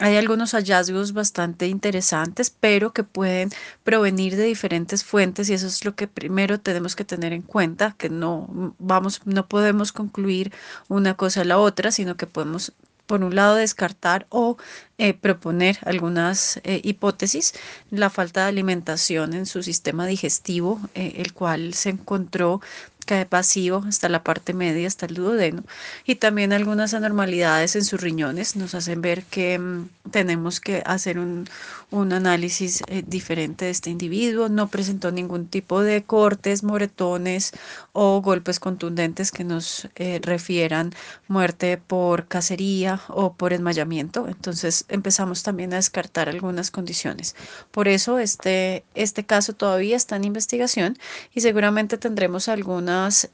Hay 0.00 0.16
algunos 0.16 0.52
hallazgos 0.52 1.12
bastante 1.12 1.68
interesantes, 1.68 2.48
pero 2.48 2.94
que 2.94 3.04
pueden 3.04 3.50
provenir 3.84 4.34
de 4.34 4.44
diferentes 4.44 5.04
fuentes 5.04 5.50
y 5.50 5.52
eso 5.52 5.66
es 5.66 5.84
lo 5.84 5.94
que 5.94 6.08
primero 6.08 6.58
tenemos 6.58 6.96
que 6.96 7.04
tener 7.04 7.34
en 7.34 7.42
cuenta, 7.42 7.94
que 7.98 8.08
no 8.08 8.74
vamos, 8.78 9.20
no 9.26 9.46
podemos 9.46 9.92
concluir 9.92 10.52
una 10.88 11.14
cosa 11.14 11.42
a 11.42 11.44
la 11.44 11.58
otra, 11.58 11.92
sino 11.92 12.16
que 12.16 12.26
podemos 12.26 12.72
por 13.06 13.22
un 13.24 13.34
lado 13.34 13.56
descartar 13.56 14.26
o 14.30 14.56
eh, 14.96 15.12
proponer 15.14 15.78
algunas 15.84 16.60
eh, 16.62 16.80
hipótesis, 16.82 17.54
la 17.90 18.08
falta 18.08 18.44
de 18.44 18.48
alimentación 18.50 19.34
en 19.34 19.44
su 19.46 19.62
sistema 19.62 20.06
digestivo, 20.06 20.80
eh, 20.94 21.14
el 21.16 21.34
cual 21.34 21.74
se 21.74 21.90
encontró 21.90 22.62
cae 23.10 23.26
vacío 23.28 23.82
hasta 23.88 24.08
la 24.08 24.22
parte 24.22 24.54
media, 24.54 24.86
hasta 24.86 25.06
el 25.06 25.14
duodeno, 25.14 25.64
y 26.06 26.14
también 26.14 26.52
algunas 26.52 26.94
anormalidades 26.94 27.74
en 27.74 27.84
sus 27.84 28.00
riñones 28.00 28.54
nos 28.54 28.76
hacen 28.76 29.02
ver 29.02 29.24
que 29.24 29.58
mm, 29.58 29.88
tenemos 30.12 30.60
que 30.60 30.80
hacer 30.86 31.18
un, 31.18 31.48
un 31.90 32.12
análisis 32.12 32.82
eh, 32.86 33.02
diferente 33.06 33.64
de 33.64 33.70
este 33.72 33.90
individuo. 33.90 34.48
No 34.48 34.68
presentó 34.68 35.10
ningún 35.10 35.48
tipo 35.48 35.82
de 35.82 36.02
cortes, 36.02 36.62
moretones 36.62 37.52
o 37.92 38.20
golpes 38.22 38.60
contundentes 38.60 39.32
que 39.32 39.44
nos 39.44 39.88
eh, 39.96 40.20
refieran 40.22 40.92
muerte 41.28 41.78
por 41.78 42.26
cacería 42.26 43.00
o 43.08 43.34
por 43.34 43.50
desmayamiento. 43.52 44.28
Entonces 44.28 44.84
empezamos 44.88 45.42
también 45.42 45.72
a 45.72 45.76
descartar 45.76 46.28
algunas 46.28 46.70
condiciones. 46.70 47.34
Por 47.70 47.88
eso 47.88 48.18
este, 48.18 48.84
este 48.94 49.24
caso 49.24 49.52
todavía 49.52 49.96
está 49.96 50.16
en 50.16 50.24
investigación 50.24 50.98
y 51.34 51.40
seguramente 51.40 51.98
tendremos 51.98 52.48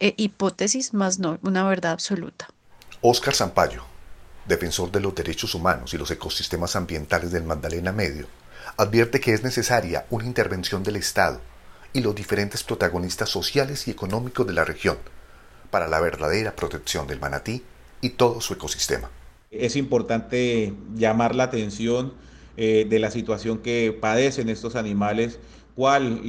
eh, 0.00 0.14
hipótesis, 0.16 0.94
más 0.94 1.18
no 1.18 1.38
una 1.42 1.64
verdad 1.64 1.92
absoluta. 1.92 2.48
Oscar 3.00 3.34
Zampayo, 3.34 3.82
defensor 4.46 4.90
de 4.90 5.00
los 5.00 5.14
derechos 5.14 5.54
humanos 5.54 5.92
y 5.94 5.98
los 5.98 6.10
ecosistemas 6.10 6.76
ambientales 6.76 7.32
del 7.32 7.44
Magdalena 7.44 7.92
Medio, 7.92 8.26
advierte 8.76 9.20
que 9.20 9.32
es 9.32 9.42
necesaria 9.42 10.06
una 10.10 10.26
intervención 10.26 10.82
del 10.82 10.96
Estado 10.96 11.40
y 11.92 12.00
los 12.00 12.14
diferentes 12.14 12.62
protagonistas 12.62 13.28
sociales 13.28 13.88
y 13.88 13.90
económicos 13.90 14.46
de 14.46 14.52
la 14.52 14.64
región 14.64 14.98
para 15.70 15.88
la 15.88 16.00
verdadera 16.00 16.54
protección 16.54 17.06
del 17.06 17.20
manatí 17.20 17.62
y 18.00 18.10
todo 18.10 18.40
su 18.40 18.54
ecosistema. 18.54 19.10
Es 19.50 19.76
importante 19.76 20.74
llamar 20.94 21.34
la 21.34 21.44
atención 21.44 22.12
eh, 22.56 22.86
de 22.88 22.98
la 22.98 23.10
situación 23.10 23.58
que 23.58 23.96
padecen 23.98 24.48
estos 24.48 24.76
animales 24.76 25.38
cuál, 25.76 26.22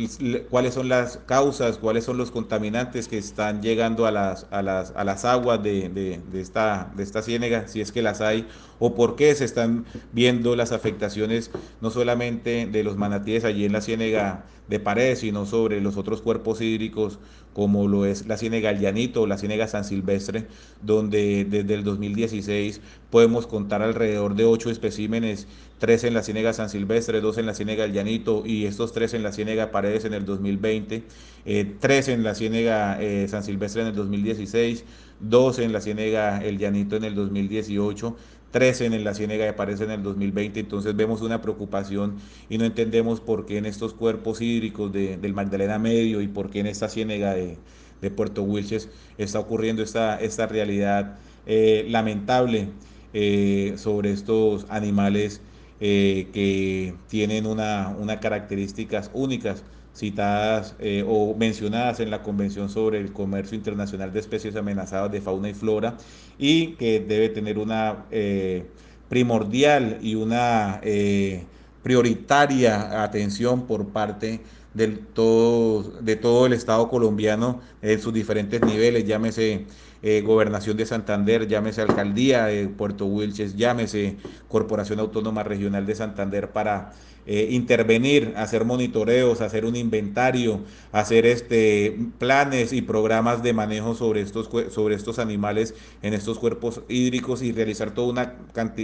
cuáles 0.49 0.73
son 0.73 0.89
las 0.89 1.17
causas, 1.25 1.77
cuáles 1.77 2.03
son 2.03 2.17
los 2.17 2.31
contaminantes 2.31 3.07
que 3.07 3.17
están 3.17 3.61
llegando 3.61 4.05
a 4.05 4.11
las, 4.11 4.45
a 4.51 4.61
las, 4.61 4.91
a 4.95 5.05
las 5.05 5.23
aguas 5.23 5.63
de, 5.63 5.87
de, 5.87 6.19
de, 6.31 6.41
esta, 6.41 6.91
de 6.95 7.03
esta 7.03 7.21
ciénega, 7.21 7.67
si 7.69 7.79
es 7.79 7.93
que 7.93 8.01
las 8.01 8.19
hay, 8.19 8.45
o 8.77 8.93
por 8.93 9.15
qué 9.15 9.33
se 9.35 9.45
están 9.45 9.85
viendo 10.11 10.57
las 10.57 10.73
afectaciones 10.73 11.49
no 11.79 11.89
solamente 11.89 12.67
de 12.67 12.83
los 12.83 12.97
manatíes 12.97 13.45
allí 13.45 13.63
en 13.63 13.71
la 13.71 13.81
ciénega 13.81 14.43
de 14.67 14.81
pared, 14.81 15.15
sino 15.15 15.45
sobre 15.45 15.79
los 15.79 15.95
otros 15.95 16.21
cuerpos 16.21 16.59
hídricos 16.59 17.17
como 17.53 17.87
lo 17.87 18.05
es 18.05 18.27
la 18.27 18.37
ciénega 18.37 18.71
Llanito 18.73 19.23
o 19.23 19.27
la 19.27 19.39
ciénega 19.39 19.67
San 19.67 19.83
Silvestre, 19.83 20.45
donde 20.83 21.43
desde 21.43 21.73
el 21.73 21.83
2016 21.83 22.81
podemos 23.09 23.47
contar 23.47 23.81
alrededor 23.81 24.35
de 24.35 24.45
ocho 24.45 24.69
especímenes, 24.69 25.47
tres 25.79 26.03
en 26.03 26.13
la 26.13 26.23
ciénega 26.23 26.53
San 26.53 26.69
Silvestre, 26.69 27.21
dos 27.21 27.37
en 27.37 27.45
la 27.45 27.53
ciénega 27.53 27.85
El 27.85 27.93
Llanito 27.93 28.43
y 28.45 28.65
estos 28.65 28.93
tres 28.93 29.13
en 29.13 29.23
la 29.23 29.31
ciénega 29.31 29.71
Paredes 29.71 30.05
en 30.05 30.13
el 30.13 30.25
2020, 30.25 31.03
eh, 31.45 31.75
tres 31.79 32.07
en 32.07 32.23
la 32.23 32.35
ciénega 32.35 33.01
eh, 33.01 33.27
San 33.27 33.43
Silvestre 33.43 33.81
en 33.81 33.89
el 33.89 33.95
2016, 33.95 34.85
dos 35.19 35.59
en 35.59 35.73
la 35.73 35.81
ciénega 35.81 36.43
El 36.43 36.57
Llanito 36.57 36.95
en 36.95 37.03
el 37.03 37.15
2018 37.15 38.15
13 38.51 38.85
en 38.85 39.03
la 39.03 39.13
Ciénega 39.13 39.45
de 39.45 39.53
Paredes 39.53 39.81
en 39.81 39.91
el 39.91 40.03
2020, 40.03 40.59
entonces 40.59 40.95
vemos 40.95 41.21
una 41.21 41.41
preocupación 41.41 42.15
y 42.49 42.57
no 42.57 42.65
entendemos 42.65 43.19
por 43.19 43.45
qué 43.45 43.57
en 43.57 43.65
estos 43.65 43.93
cuerpos 43.93 44.41
hídricos 44.41 44.91
del 44.91 45.33
Magdalena 45.33 45.79
Medio 45.79 46.21
y 46.21 46.27
por 46.27 46.49
qué 46.49 46.61
en 46.61 46.67
esta 46.67 46.89
Ciénega 46.89 47.33
de, 47.33 47.57
Puerto 48.15 48.43
Wilches 48.43 48.89
está 49.17 49.39
ocurriendo 49.39 49.83
esta, 49.83 50.17
esta 50.17 50.47
realidad 50.47 51.17
eh, 51.45 51.85
lamentable 51.89 52.69
eh, 53.13 53.73
sobre 53.75 54.11
estos 54.11 54.65
animales 54.69 55.41
eh, 55.79 56.29
que 56.33 56.95
tienen 57.07 57.45
una, 57.45 57.95
una 57.97 58.19
características 58.19 59.11
únicas 59.13 59.63
citadas 59.95 60.75
eh, 60.79 61.03
o 61.07 61.35
mencionadas 61.35 61.99
en 61.99 62.09
la 62.09 62.23
Convención 62.23 62.69
sobre 62.69 62.99
el 62.99 63.13
Comercio 63.13 63.55
Internacional 63.55 64.11
de 64.13 64.19
Especies 64.19 64.55
Amenazadas 64.55 65.11
de 65.11 65.21
Fauna 65.21 65.49
y 65.49 65.53
Flora 65.53 65.97
y 66.37 66.73
que 66.73 66.99
debe 66.99 67.29
tener 67.29 67.57
una 67.57 68.05
eh, 68.11 68.65
primordial 69.09 69.99
y 70.01 70.15
una 70.15 70.81
prioritaria 71.81 73.03
atención 73.03 73.65
por 73.65 73.87
parte 73.87 74.41
del 74.73 74.99
todo, 74.99 75.83
de 76.01 76.15
todo 76.15 76.45
el 76.45 76.53
Estado 76.53 76.87
colombiano 76.89 77.61
en 77.81 77.99
sus 77.99 78.13
diferentes 78.13 78.61
niveles, 78.61 79.05
llámese 79.05 79.65
eh, 80.01 80.21
Gobernación 80.25 80.77
de 80.77 80.85
Santander, 80.85 81.47
llámese 81.47 81.81
Alcaldía 81.81 82.45
de 82.45 82.67
Puerto 82.67 83.05
Wilches, 83.05 83.55
llámese 83.55 84.17
Corporación 84.47 84.99
Autónoma 84.99 85.43
Regional 85.43 85.85
de 85.85 85.95
Santander 85.95 86.51
para 86.51 86.93
eh, 87.29 87.49
intervenir, 87.51 88.33
hacer 88.37 88.63
monitoreos, 88.63 89.41
hacer 89.41 89.65
un 89.65 89.75
inventario, 89.75 90.61
hacer 90.93 91.25
este, 91.25 91.97
planes 92.19 92.71
y 92.71 92.81
programas 92.81 93.43
de 93.43 93.51
manejo 93.51 93.95
sobre 93.95 94.21
estos, 94.21 94.49
sobre 94.69 94.95
estos 94.95 95.19
animales 95.19 95.73
en 96.01 96.13
estos 96.13 96.39
cuerpos 96.39 96.83
hídricos 96.87 97.41
y 97.41 97.51
realizar 97.51 97.91
toda 97.93 98.07
una, 98.07 98.35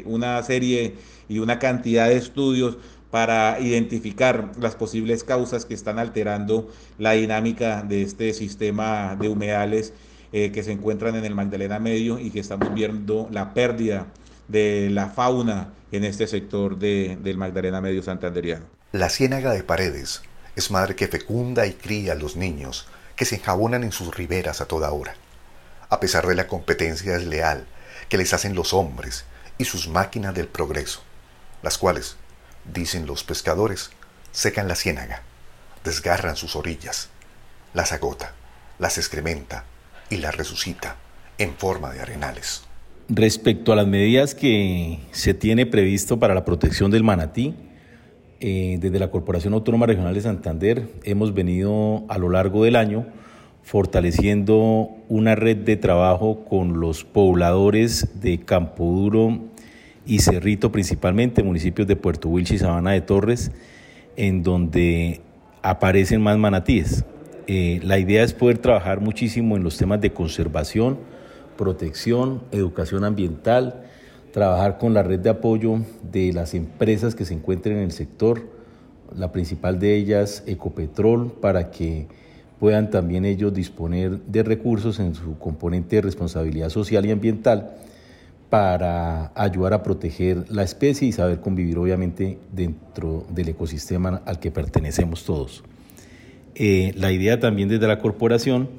una 0.03 0.43
serie 0.43 0.95
y 1.29 1.39
una 1.39 1.57
cantidad 1.57 2.09
de 2.09 2.17
estudios 2.17 2.77
para 3.11 3.59
identificar 3.61 4.51
las 4.59 4.75
posibles 4.75 5.23
causas 5.23 5.65
que 5.65 5.75
están 5.75 5.97
alterando 5.97 6.67
la 6.97 7.11
dinámica 7.11 7.81
de 7.83 8.01
este 8.01 8.33
sistema 8.33 9.15
de 9.15 9.29
humedales 9.29 9.93
eh, 10.33 10.51
que 10.51 10.63
se 10.63 10.71
encuentran 10.71 11.15
en 11.15 11.25
el 11.25 11.35
Magdalena 11.35 11.77
Medio 11.77 12.17
y 12.17 12.31
que 12.31 12.39
estamos 12.39 12.73
viendo 12.73 13.27
la 13.31 13.53
pérdida 13.53 14.07
de 14.47 14.89
la 14.89 15.09
fauna 15.09 15.73
en 15.91 16.03
este 16.03 16.25
sector 16.25 16.79
de, 16.79 17.19
del 17.21 17.37
Magdalena 17.37 17.81
Medio 17.81 18.01
santanderiano. 18.01 18.65
La 18.91 19.09
ciénaga 19.09 19.53
de 19.53 19.63
paredes 19.63 20.23
es 20.55 20.71
madre 20.71 20.95
que 20.95 21.07
fecunda 21.07 21.67
y 21.67 21.73
cría 21.73 22.13
a 22.13 22.15
los 22.15 22.35
niños 22.35 22.87
que 23.15 23.25
se 23.25 23.35
enjabonan 23.35 23.83
en 23.83 23.91
sus 23.91 24.15
riberas 24.15 24.59
a 24.59 24.65
toda 24.65 24.91
hora, 24.91 25.13
a 25.89 25.99
pesar 25.99 26.25
de 26.25 26.33
la 26.33 26.47
competencia 26.47 27.13
desleal 27.13 27.67
que 28.09 28.17
les 28.17 28.33
hacen 28.33 28.55
los 28.55 28.73
hombres 28.73 29.25
y 29.59 29.65
sus 29.65 29.87
máquinas 29.87 30.33
del 30.33 30.47
progreso, 30.47 31.03
las 31.61 31.77
cuales, 31.77 32.17
dicen 32.65 33.05
los 33.05 33.23
pescadores, 33.23 33.91
secan 34.31 34.67
la 34.67 34.75
ciénaga, 34.75 35.21
desgarran 35.83 36.35
sus 36.35 36.55
orillas, 36.55 37.09
las 37.75 37.91
agota, 37.91 38.33
las 38.79 38.97
excrementa, 38.97 39.65
y 40.09 40.17
la 40.17 40.31
resucita 40.31 40.97
en 41.37 41.53
forma 41.53 41.91
de 41.91 42.01
arenales. 42.01 42.63
Respecto 43.09 43.73
a 43.73 43.75
las 43.75 43.87
medidas 43.87 44.33
que 44.33 44.99
se 45.11 45.33
tiene 45.33 45.65
previsto 45.65 46.19
para 46.19 46.33
la 46.33 46.45
protección 46.45 46.89
del 46.91 47.03
manatí, 47.03 47.53
eh, 48.39 48.77
desde 48.79 48.99
la 48.99 49.09
Corporación 49.09 49.53
Autónoma 49.53 49.85
Regional 49.85 50.13
de 50.13 50.21
Santander 50.21 50.89
hemos 51.03 51.33
venido 51.33 52.03
a 52.09 52.17
lo 52.17 52.29
largo 52.29 52.63
del 52.63 52.75
año 52.75 53.05
fortaleciendo 53.63 54.89
una 55.07 55.35
red 55.35 55.57
de 55.57 55.77
trabajo 55.77 56.43
con 56.45 56.79
los 56.79 57.05
pobladores 57.05 58.21
de 58.21 58.39
Campo 58.39 58.83
Duro 58.83 59.39
y 60.05 60.19
Cerrito, 60.19 60.71
principalmente 60.71 61.43
municipios 61.43 61.87
de 61.87 61.95
Puerto 61.95 62.27
Wilche 62.27 62.55
y 62.55 62.59
Sabana 62.59 62.91
de 62.91 63.01
Torres, 63.01 63.51
en 64.17 64.43
donde 64.43 65.21
aparecen 65.61 66.21
más 66.21 66.37
manatíes. 66.37 67.05
Eh, 67.47 67.81
la 67.83 67.99
idea 67.99 68.23
es 68.23 68.33
poder 68.33 68.57
trabajar 68.57 69.01
muchísimo 69.01 69.57
en 69.57 69.63
los 69.63 69.77
temas 69.77 69.99
de 69.99 70.13
conservación, 70.13 70.97
protección, 71.57 72.41
educación 72.51 73.03
ambiental, 73.03 73.83
trabajar 74.31 74.77
con 74.77 74.93
la 74.93 75.03
red 75.03 75.19
de 75.19 75.29
apoyo 75.29 75.79
de 76.11 76.31
las 76.31 76.53
empresas 76.53 77.15
que 77.15 77.25
se 77.25 77.33
encuentren 77.33 77.77
en 77.77 77.83
el 77.83 77.91
sector, 77.91 78.41
la 79.15 79.31
principal 79.31 79.79
de 79.79 79.95
ellas 79.95 80.43
Ecopetrol, 80.47 81.33
para 81.33 81.69
que 81.69 82.07
puedan 82.59 82.89
también 82.89 83.25
ellos 83.25 83.53
disponer 83.53 84.19
de 84.21 84.41
recursos 84.41 84.99
en 84.99 85.13
su 85.13 85.37
componente 85.37 85.97
de 85.97 86.01
responsabilidad 86.01 86.69
social 86.69 87.05
y 87.05 87.11
ambiental 87.11 87.75
para 88.49 89.31
ayudar 89.35 89.73
a 89.73 89.83
proteger 89.83 90.45
la 90.49 90.63
especie 90.63 91.07
y 91.07 91.11
saber 91.11 91.41
convivir 91.41 91.77
obviamente 91.77 92.37
dentro 92.51 93.25
del 93.29 93.49
ecosistema 93.49 94.21
al 94.25 94.39
que 94.39 94.49
pertenecemos 94.51 95.25
todos. 95.25 95.63
Eh, 96.55 96.93
la 96.95 97.11
idea 97.11 97.39
también 97.39 97.69
desde 97.69 97.87
la 97.87 97.99
corporación 97.99 98.69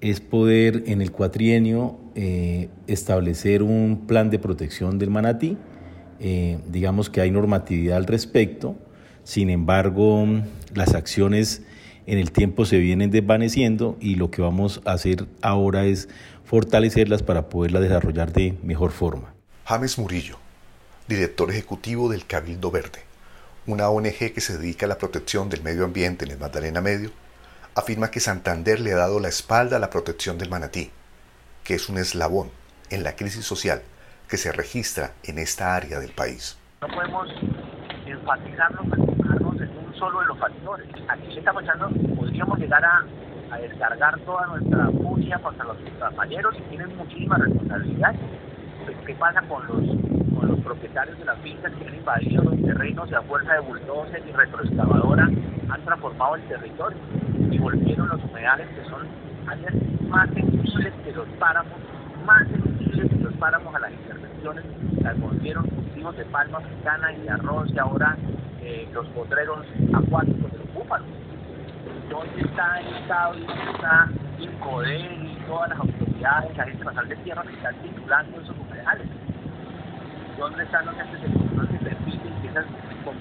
es 0.00 0.20
poder 0.20 0.84
en 0.86 1.02
el 1.02 1.12
cuatrienio 1.12 1.98
eh, 2.14 2.68
establecer 2.86 3.62
un 3.62 4.04
plan 4.06 4.30
de 4.30 4.38
protección 4.38 4.98
del 4.98 5.10
manatí. 5.10 5.58
Eh, 6.20 6.58
digamos 6.68 7.10
que 7.10 7.20
hay 7.20 7.30
normatividad 7.30 7.96
al 7.96 8.06
respecto, 8.06 8.76
sin 9.24 9.50
embargo 9.50 10.26
las 10.74 10.94
acciones 10.94 11.62
en 12.06 12.18
el 12.18 12.32
tiempo 12.32 12.64
se 12.64 12.78
vienen 12.78 13.10
desvaneciendo 13.10 13.96
y 14.00 14.16
lo 14.16 14.30
que 14.30 14.42
vamos 14.42 14.80
a 14.84 14.92
hacer 14.92 15.26
ahora 15.42 15.84
es 15.84 16.08
fortalecerlas 16.44 17.22
para 17.22 17.48
poderlas 17.48 17.82
desarrollar 17.82 18.32
de 18.32 18.54
mejor 18.62 18.90
forma. 18.90 19.34
James 19.64 19.98
Murillo, 19.98 20.36
director 21.08 21.50
ejecutivo 21.50 22.08
del 22.08 22.26
Cabildo 22.26 22.70
Verde 22.70 23.09
una 23.72 23.88
ONG 23.88 24.32
que 24.34 24.40
se 24.40 24.58
dedica 24.58 24.86
a 24.86 24.88
la 24.88 24.98
protección 24.98 25.48
del 25.48 25.62
medio 25.62 25.84
ambiente 25.84 26.24
en 26.24 26.32
el 26.32 26.38
Magdalena 26.38 26.80
Medio, 26.80 27.10
afirma 27.74 28.10
que 28.10 28.20
Santander 28.20 28.80
le 28.80 28.92
ha 28.92 28.96
dado 28.96 29.20
la 29.20 29.28
espalda 29.28 29.76
a 29.76 29.80
la 29.80 29.90
protección 29.90 30.38
del 30.38 30.50
manatí, 30.50 30.90
que 31.64 31.74
es 31.74 31.88
un 31.88 31.98
eslabón 31.98 32.50
en 32.90 33.04
la 33.04 33.16
crisis 33.16 33.44
social 33.44 33.82
que 34.28 34.36
se 34.36 34.52
registra 34.52 35.12
en 35.24 35.38
esta 35.38 35.74
área 35.74 36.00
del 36.00 36.12
país. 36.12 36.58
No 36.80 36.88
podemos 36.88 37.28
enfatizarnos, 38.06 38.86
enfocarnos 38.86 39.60
en 39.60 39.78
un 39.78 39.94
solo 39.98 40.20
de 40.20 40.26
los 40.26 40.38
factores. 40.38 40.88
Aquí 41.08 41.26
le 41.28 41.38
estamos 41.38 41.62
echando, 41.62 41.88
podríamos 42.16 42.58
llegar 42.58 42.84
a, 42.84 43.04
a 43.50 43.58
descargar 43.58 44.18
toda 44.20 44.46
nuestra 44.46 44.86
furia 44.86 45.38
contra 45.38 45.64
los 45.64 45.76
compañeros 45.76 46.54
y 46.58 46.62
tienen 46.70 46.96
muchísima 46.96 47.36
responsabilidad. 47.38 48.14
¿Qué 49.06 49.14
pasa 49.14 49.42
con 49.42 49.66
los 49.66 49.99
los 50.48 50.60
propietarios 50.60 51.18
de 51.18 51.24
las 51.24 51.38
fincas 51.40 51.72
que 51.74 51.86
han 51.86 51.94
invadido 51.94 52.42
los 52.42 52.62
terrenos 52.62 53.10
y 53.10 53.14
a 53.14 53.22
fuerza 53.22 53.54
de 53.54 53.60
bulldozer 53.60 54.22
y 54.26 54.32
retroexcavadora 54.32 55.24
han 55.24 55.84
transformado 55.84 56.36
el 56.36 56.42
territorio 56.42 56.98
y 57.50 57.58
volvieron 57.58 58.08
los 58.08 58.22
humedales 58.24 58.68
que 58.68 58.84
son 58.88 59.06
áreas 59.46 59.74
más 60.08 60.28
sensibles 60.30 60.92
que 61.04 61.12
los 61.12 61.26
páramos, 61.38 61.72
más 62.26 62.46
sensibles 62.48 63.10
que 63.10 63.18
los 63.18 63.34
páramos 63.34 63.74
a 63.74 63.78
las 63.78 63.92
intervenciones, 63.92 64.64
las 65.02 65.20
volvieron 65.20 65.66
cultivos 65.68 66.16
de 66.16 66.24
palma 66.26 66.58
africana 66.58 67.12
y 67.12 67.20
de 67.22 67.30
arroz 67.30 67.70
y 67.72 67.78
ahora 67.78 68.16
eh, 68.62 68.88
los 68.92 69.06
potreros 69.08 69.66
acuáticos 69.94 70.52
de 70.52 70.58
los 70.58 70.74
búfalos. 70.74 71.08
¿Dónde 72.10 72.40
está 72.42 72.80
el 72.80 72.86
Estado 72.96 73.38
y 73.38 73.42
está 73.42 74.08
y 74.40 75.46
todas 75.46 75.70
las 75.70 75.78
autoridades, 75.78 76.56
la 76.56 76.64
gente 76.64 76.84
nacional 76.84 77.08
de 77.08 77.16
tierra 77.16 77.42
que 77.42 77.54
están 77.54 77.74
titulando 77.82 78.40
esos 78.40 78.56
humedales? 78.58 79.06
Dónde 80.40 80.62
están 80.62 80.86
los 80.86 80.96
de 80.96 81.38
control 81.38 81.68
que 81.68 81.78
permiten 81.84 82.32
que 82.40 82.48
esas, 82.48 82.64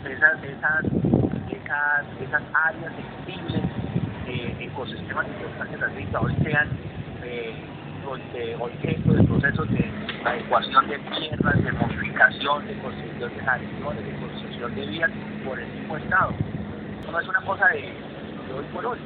esas, 0.05 0.43
esas, 0.43 0.85
esas, 1.51 2.05
esas 2.21 2.41
áreas 2.53 2.93
sensibles, 2.95 3.63
eh, 4.25 4.55
ecosistemas 4.61 5.27
importantes 5.27 5.81
del 5.81 5.95
río 5.95 6.21
hoy 6.21 6.35
sean 6.43 6.69
eh, 7.23 7.53
objeto 8.57 9.13
de 9.13 9.23
procesos 9.25 9.69
de 9.69 9.91
adecuación 10.23 10.87
de 10.87 10.97
tierras, 10.97 11.61
de 11.61 11.71
modificación, 11.73 12.65
de 12.65 12.73
construcción 12.79 13.35
de 13.35 13.43
jardines, 13.43 14.05
de 14.05 14.19
construcción 14.19 14.75
de 14.75 14.85
vías 14.87 15.11
por 15.45 15.59
el 15.59 15.67
mismo 15.67 15.97
Estado. 15.97 16.31
No 17.11 17.19
es 17.19 17.27
una 17.27 17.41
cosa 17.41 17.67
de, 17.67 17.81
de 17.81 18.53
hoy 18.57 18.65
por 18.73 18.85
hoy. 18.85 18.99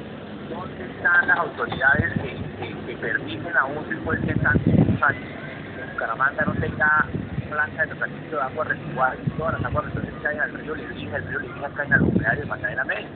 ¿Dónde 0.48 0.84
están 0.84 1.26
las 1.26 1.38
autoridades 1.38 2.12
que, 2.22 2.36
que, 2.58 2.86
que 2.86 2.96
permiten 2.96 3.56
aún 3.56 3.84
después 3.88 4.20
de 4.22 4.34
tantos 4.34 5.02
años 5.02 5.28
que 5.76 5.92
Bucaramanga 5.92 6.44
no 6.44 6.54
tenga 6.54 7.08
planta 7.44 7.82
de 7.82 7.88
tratamiento 7.88 8.36
de 8.36 8.42
agua 8.42 8.64
residual, 8.64 9.18
todas 9.38 9.52
las 9.54 9.64
aguas 9.64 9.84
residuales 9.86 10.22
caen 10.22 10.40
al 10.40 10.52
río 10.54 10.74
Lebrija, 10.74 11.16
el 11.16 11.28
río 11.28 11.38
Lebrija 11.40 11.68
caen 11.70 11.92
al 11.92 12.02
humedal 12.02 12.38
de 12.38 12.46
Magdalena 12.46 12.84
Medio. 12.84 13.08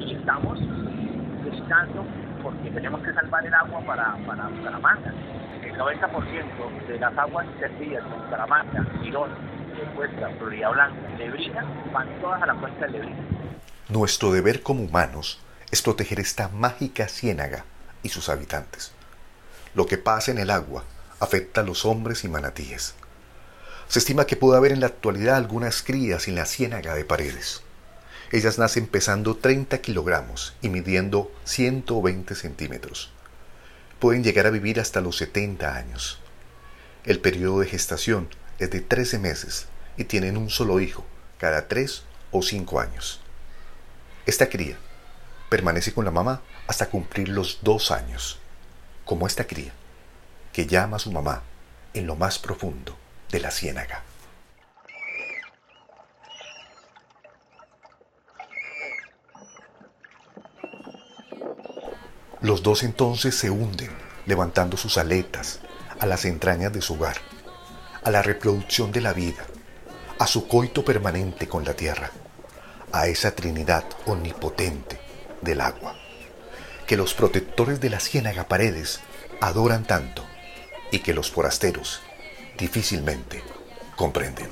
Y 0.00 0.14
estamos 0.14 0.58
buscando, 1.44 2.04
porque 2.42 2.70
tenemos 2.70 3.02
que 3.02 3.12
salvar 3.12 3.46
el 3.46 3.54
agua 3.54 3.80
para, 3.86 4.16
para 4.26 4.48
Bucaramanga. 4.48 5.12
El 5.62 5.76
90% 5.76 6.86
de 6.88 6.98
las 6.98 7.18
aguas 7.18 7.46
servidas 7.58 8.04
en 8.04 8.24
Bucaramanga, 8.24 8.86
Girón, 9.02 9.30
Cuesta, 9.96 10.28
Florida 10.38 10.68
Blanca, 10.70 11.08
Lebrija, 11.18 11.64
van 11.92 12.08
todas 12.20 12.42
a 12.42 12.46
la 12.46 12.54
cuenca 12.54 12.86
de 12.86 12.92
Lebrija. 12.92 13.22
Nuestro 13.88 14.32
deber 14.32 14.62
como 14.62 14.84
humanos 14.84 15.40
es 15.70 15.82
proteger 15.82 16.20
esta 16.20 16.48
mágica 16.48 17.08
ciénaga 17.08 17.64
y 18.02 18.08
sus 18.08 18.28
habitantes. 18.28 18.94
Lo 19.74 19.86
que 19.86 19.98
pasa 19.98 20.30
en 20.30 20.38
el 20.38 20.50
agua 20.50 20.84
afecta 21.24 21.62
a 21.62 21.64
los 21.64 21.84
hombres 21.84 22.22
y 22.24 22.28
manatíes. 22.28 22.94
Se 23.88 23.98
estima 23.98 24.26
que 24.26 24.36
puede 24.36 24.56
haber 24.56 24.72
en 24.72 24.80
la 24.80 24.86
actualidad 24.86 25.36
algunas 25.36 25.82
crías 25.82 26.28
en 26.28 26.36
la 26.36 26.46
ciénaga 26.46 26.94
de 26.94 27.04
paredes. 27.04 27.62
Ellas 28.30 28.58
nacen 28.58 28.86
pesando 28.86 29.36
30 29.36 29.78
kilogramos 29.78 30.54
y 30.62 30.68
midiendo 30.68 31.32
120 31.44 32.34
centímetros. 32.34 33.12
Pueden 33.98 34.24
llegar 34.24 34.46
a 34.46 34.50
vivir 34.50 34.80
hasta 34.80 35.00
los 35.00 35.16
70 35.18 35.76
años. 35.76 36.18
El 37.04 37.20
periodo 37.20 37.60
de 37.60 37.66
gestación 37.66 38.28
es 38.58 38.70
de 38.70 38.80
13 38.80 39.18
meses 39.18 39.66
y 39.96 40.04
tienen 40.04 40.36
un 40.36 40.50
solo 40.50 40.80
hijo 40.80 41.04
cada 41.38 41.68
3 41.68 42.02
o 42.32 42.42
5 42.42 42.80
años. 42.80 43.20
Esta 44.26 44.48
cría 44.48 44.76
permanece 45.50 45.92
con 45.92 46.04
la 46.04 46.10
mamá 46.10 46.42
hasta 46.66 46.88
cumplir 46.88 47.28
los 47.28 47.58
2 47.62 47.90
años, 47.90 48.38
como 49.04 49.26
esta 49.26 49.46
cría 49.46 49.72
que 50.54 50.66
llama 50.66 50.96
a 50.96 51.00
su 51.00 51.10
mamá 51.10 51.42
en 51.92 52.06
lo 52.06 52.14
más 52.14 52.38
profundo 52.38 52.96
de 53.30 53.40
la 53.40 53.50
ciénaga. 53.50 54.02
Los 62.40 62.62
dos 62.62 62.84
entonces 62.84 63.36
se 63.36 63.50
hunden, 63.50 63.90
levantando 64.26 64.76
sus 64.76 64.96
aletas 64.96 65.60
a 65.98 66.06
las 66.06 66.24
entrañas 66.24 66.72
de 66.72 66.82
su 66.82 66.94
hogar, 66.94 67.16
a 68.04 68.10
la 68.10 68.22
reproducción 68.22 68.92
de 68.92 69.00
la 69.00 69.12
vida, 69.12 69.44
a 70.20 70.26
su 70.28 70.46
coito 70.46 70.84
permanente 70.84 71.48
con 71.48 71.64
la 71.64 71.74
tierra, 71.74 72.10
a 72.92 73.08
esa 73.08 73.34
Trinidad 73.34 73.84
omnipotente 74.06 75.00
del 75.40 75.60
agua, 75.60 75.96
que 76.86 76.96
los 76.96 77.12
protectores 77.14 77.80
de 77.80 77.90
la 77.90 77.98
ciénaga 77.98 78.46
paredes 78.46 79.00
adoran 79.40 79.84
tanto 79.84 80.23
y 80.94 81.00
que 81.00 81.12
los 81.12 81.28
forasteros 81.28 82.00
difícilmente 82.56 83.42
comprenden. 83.96 84.48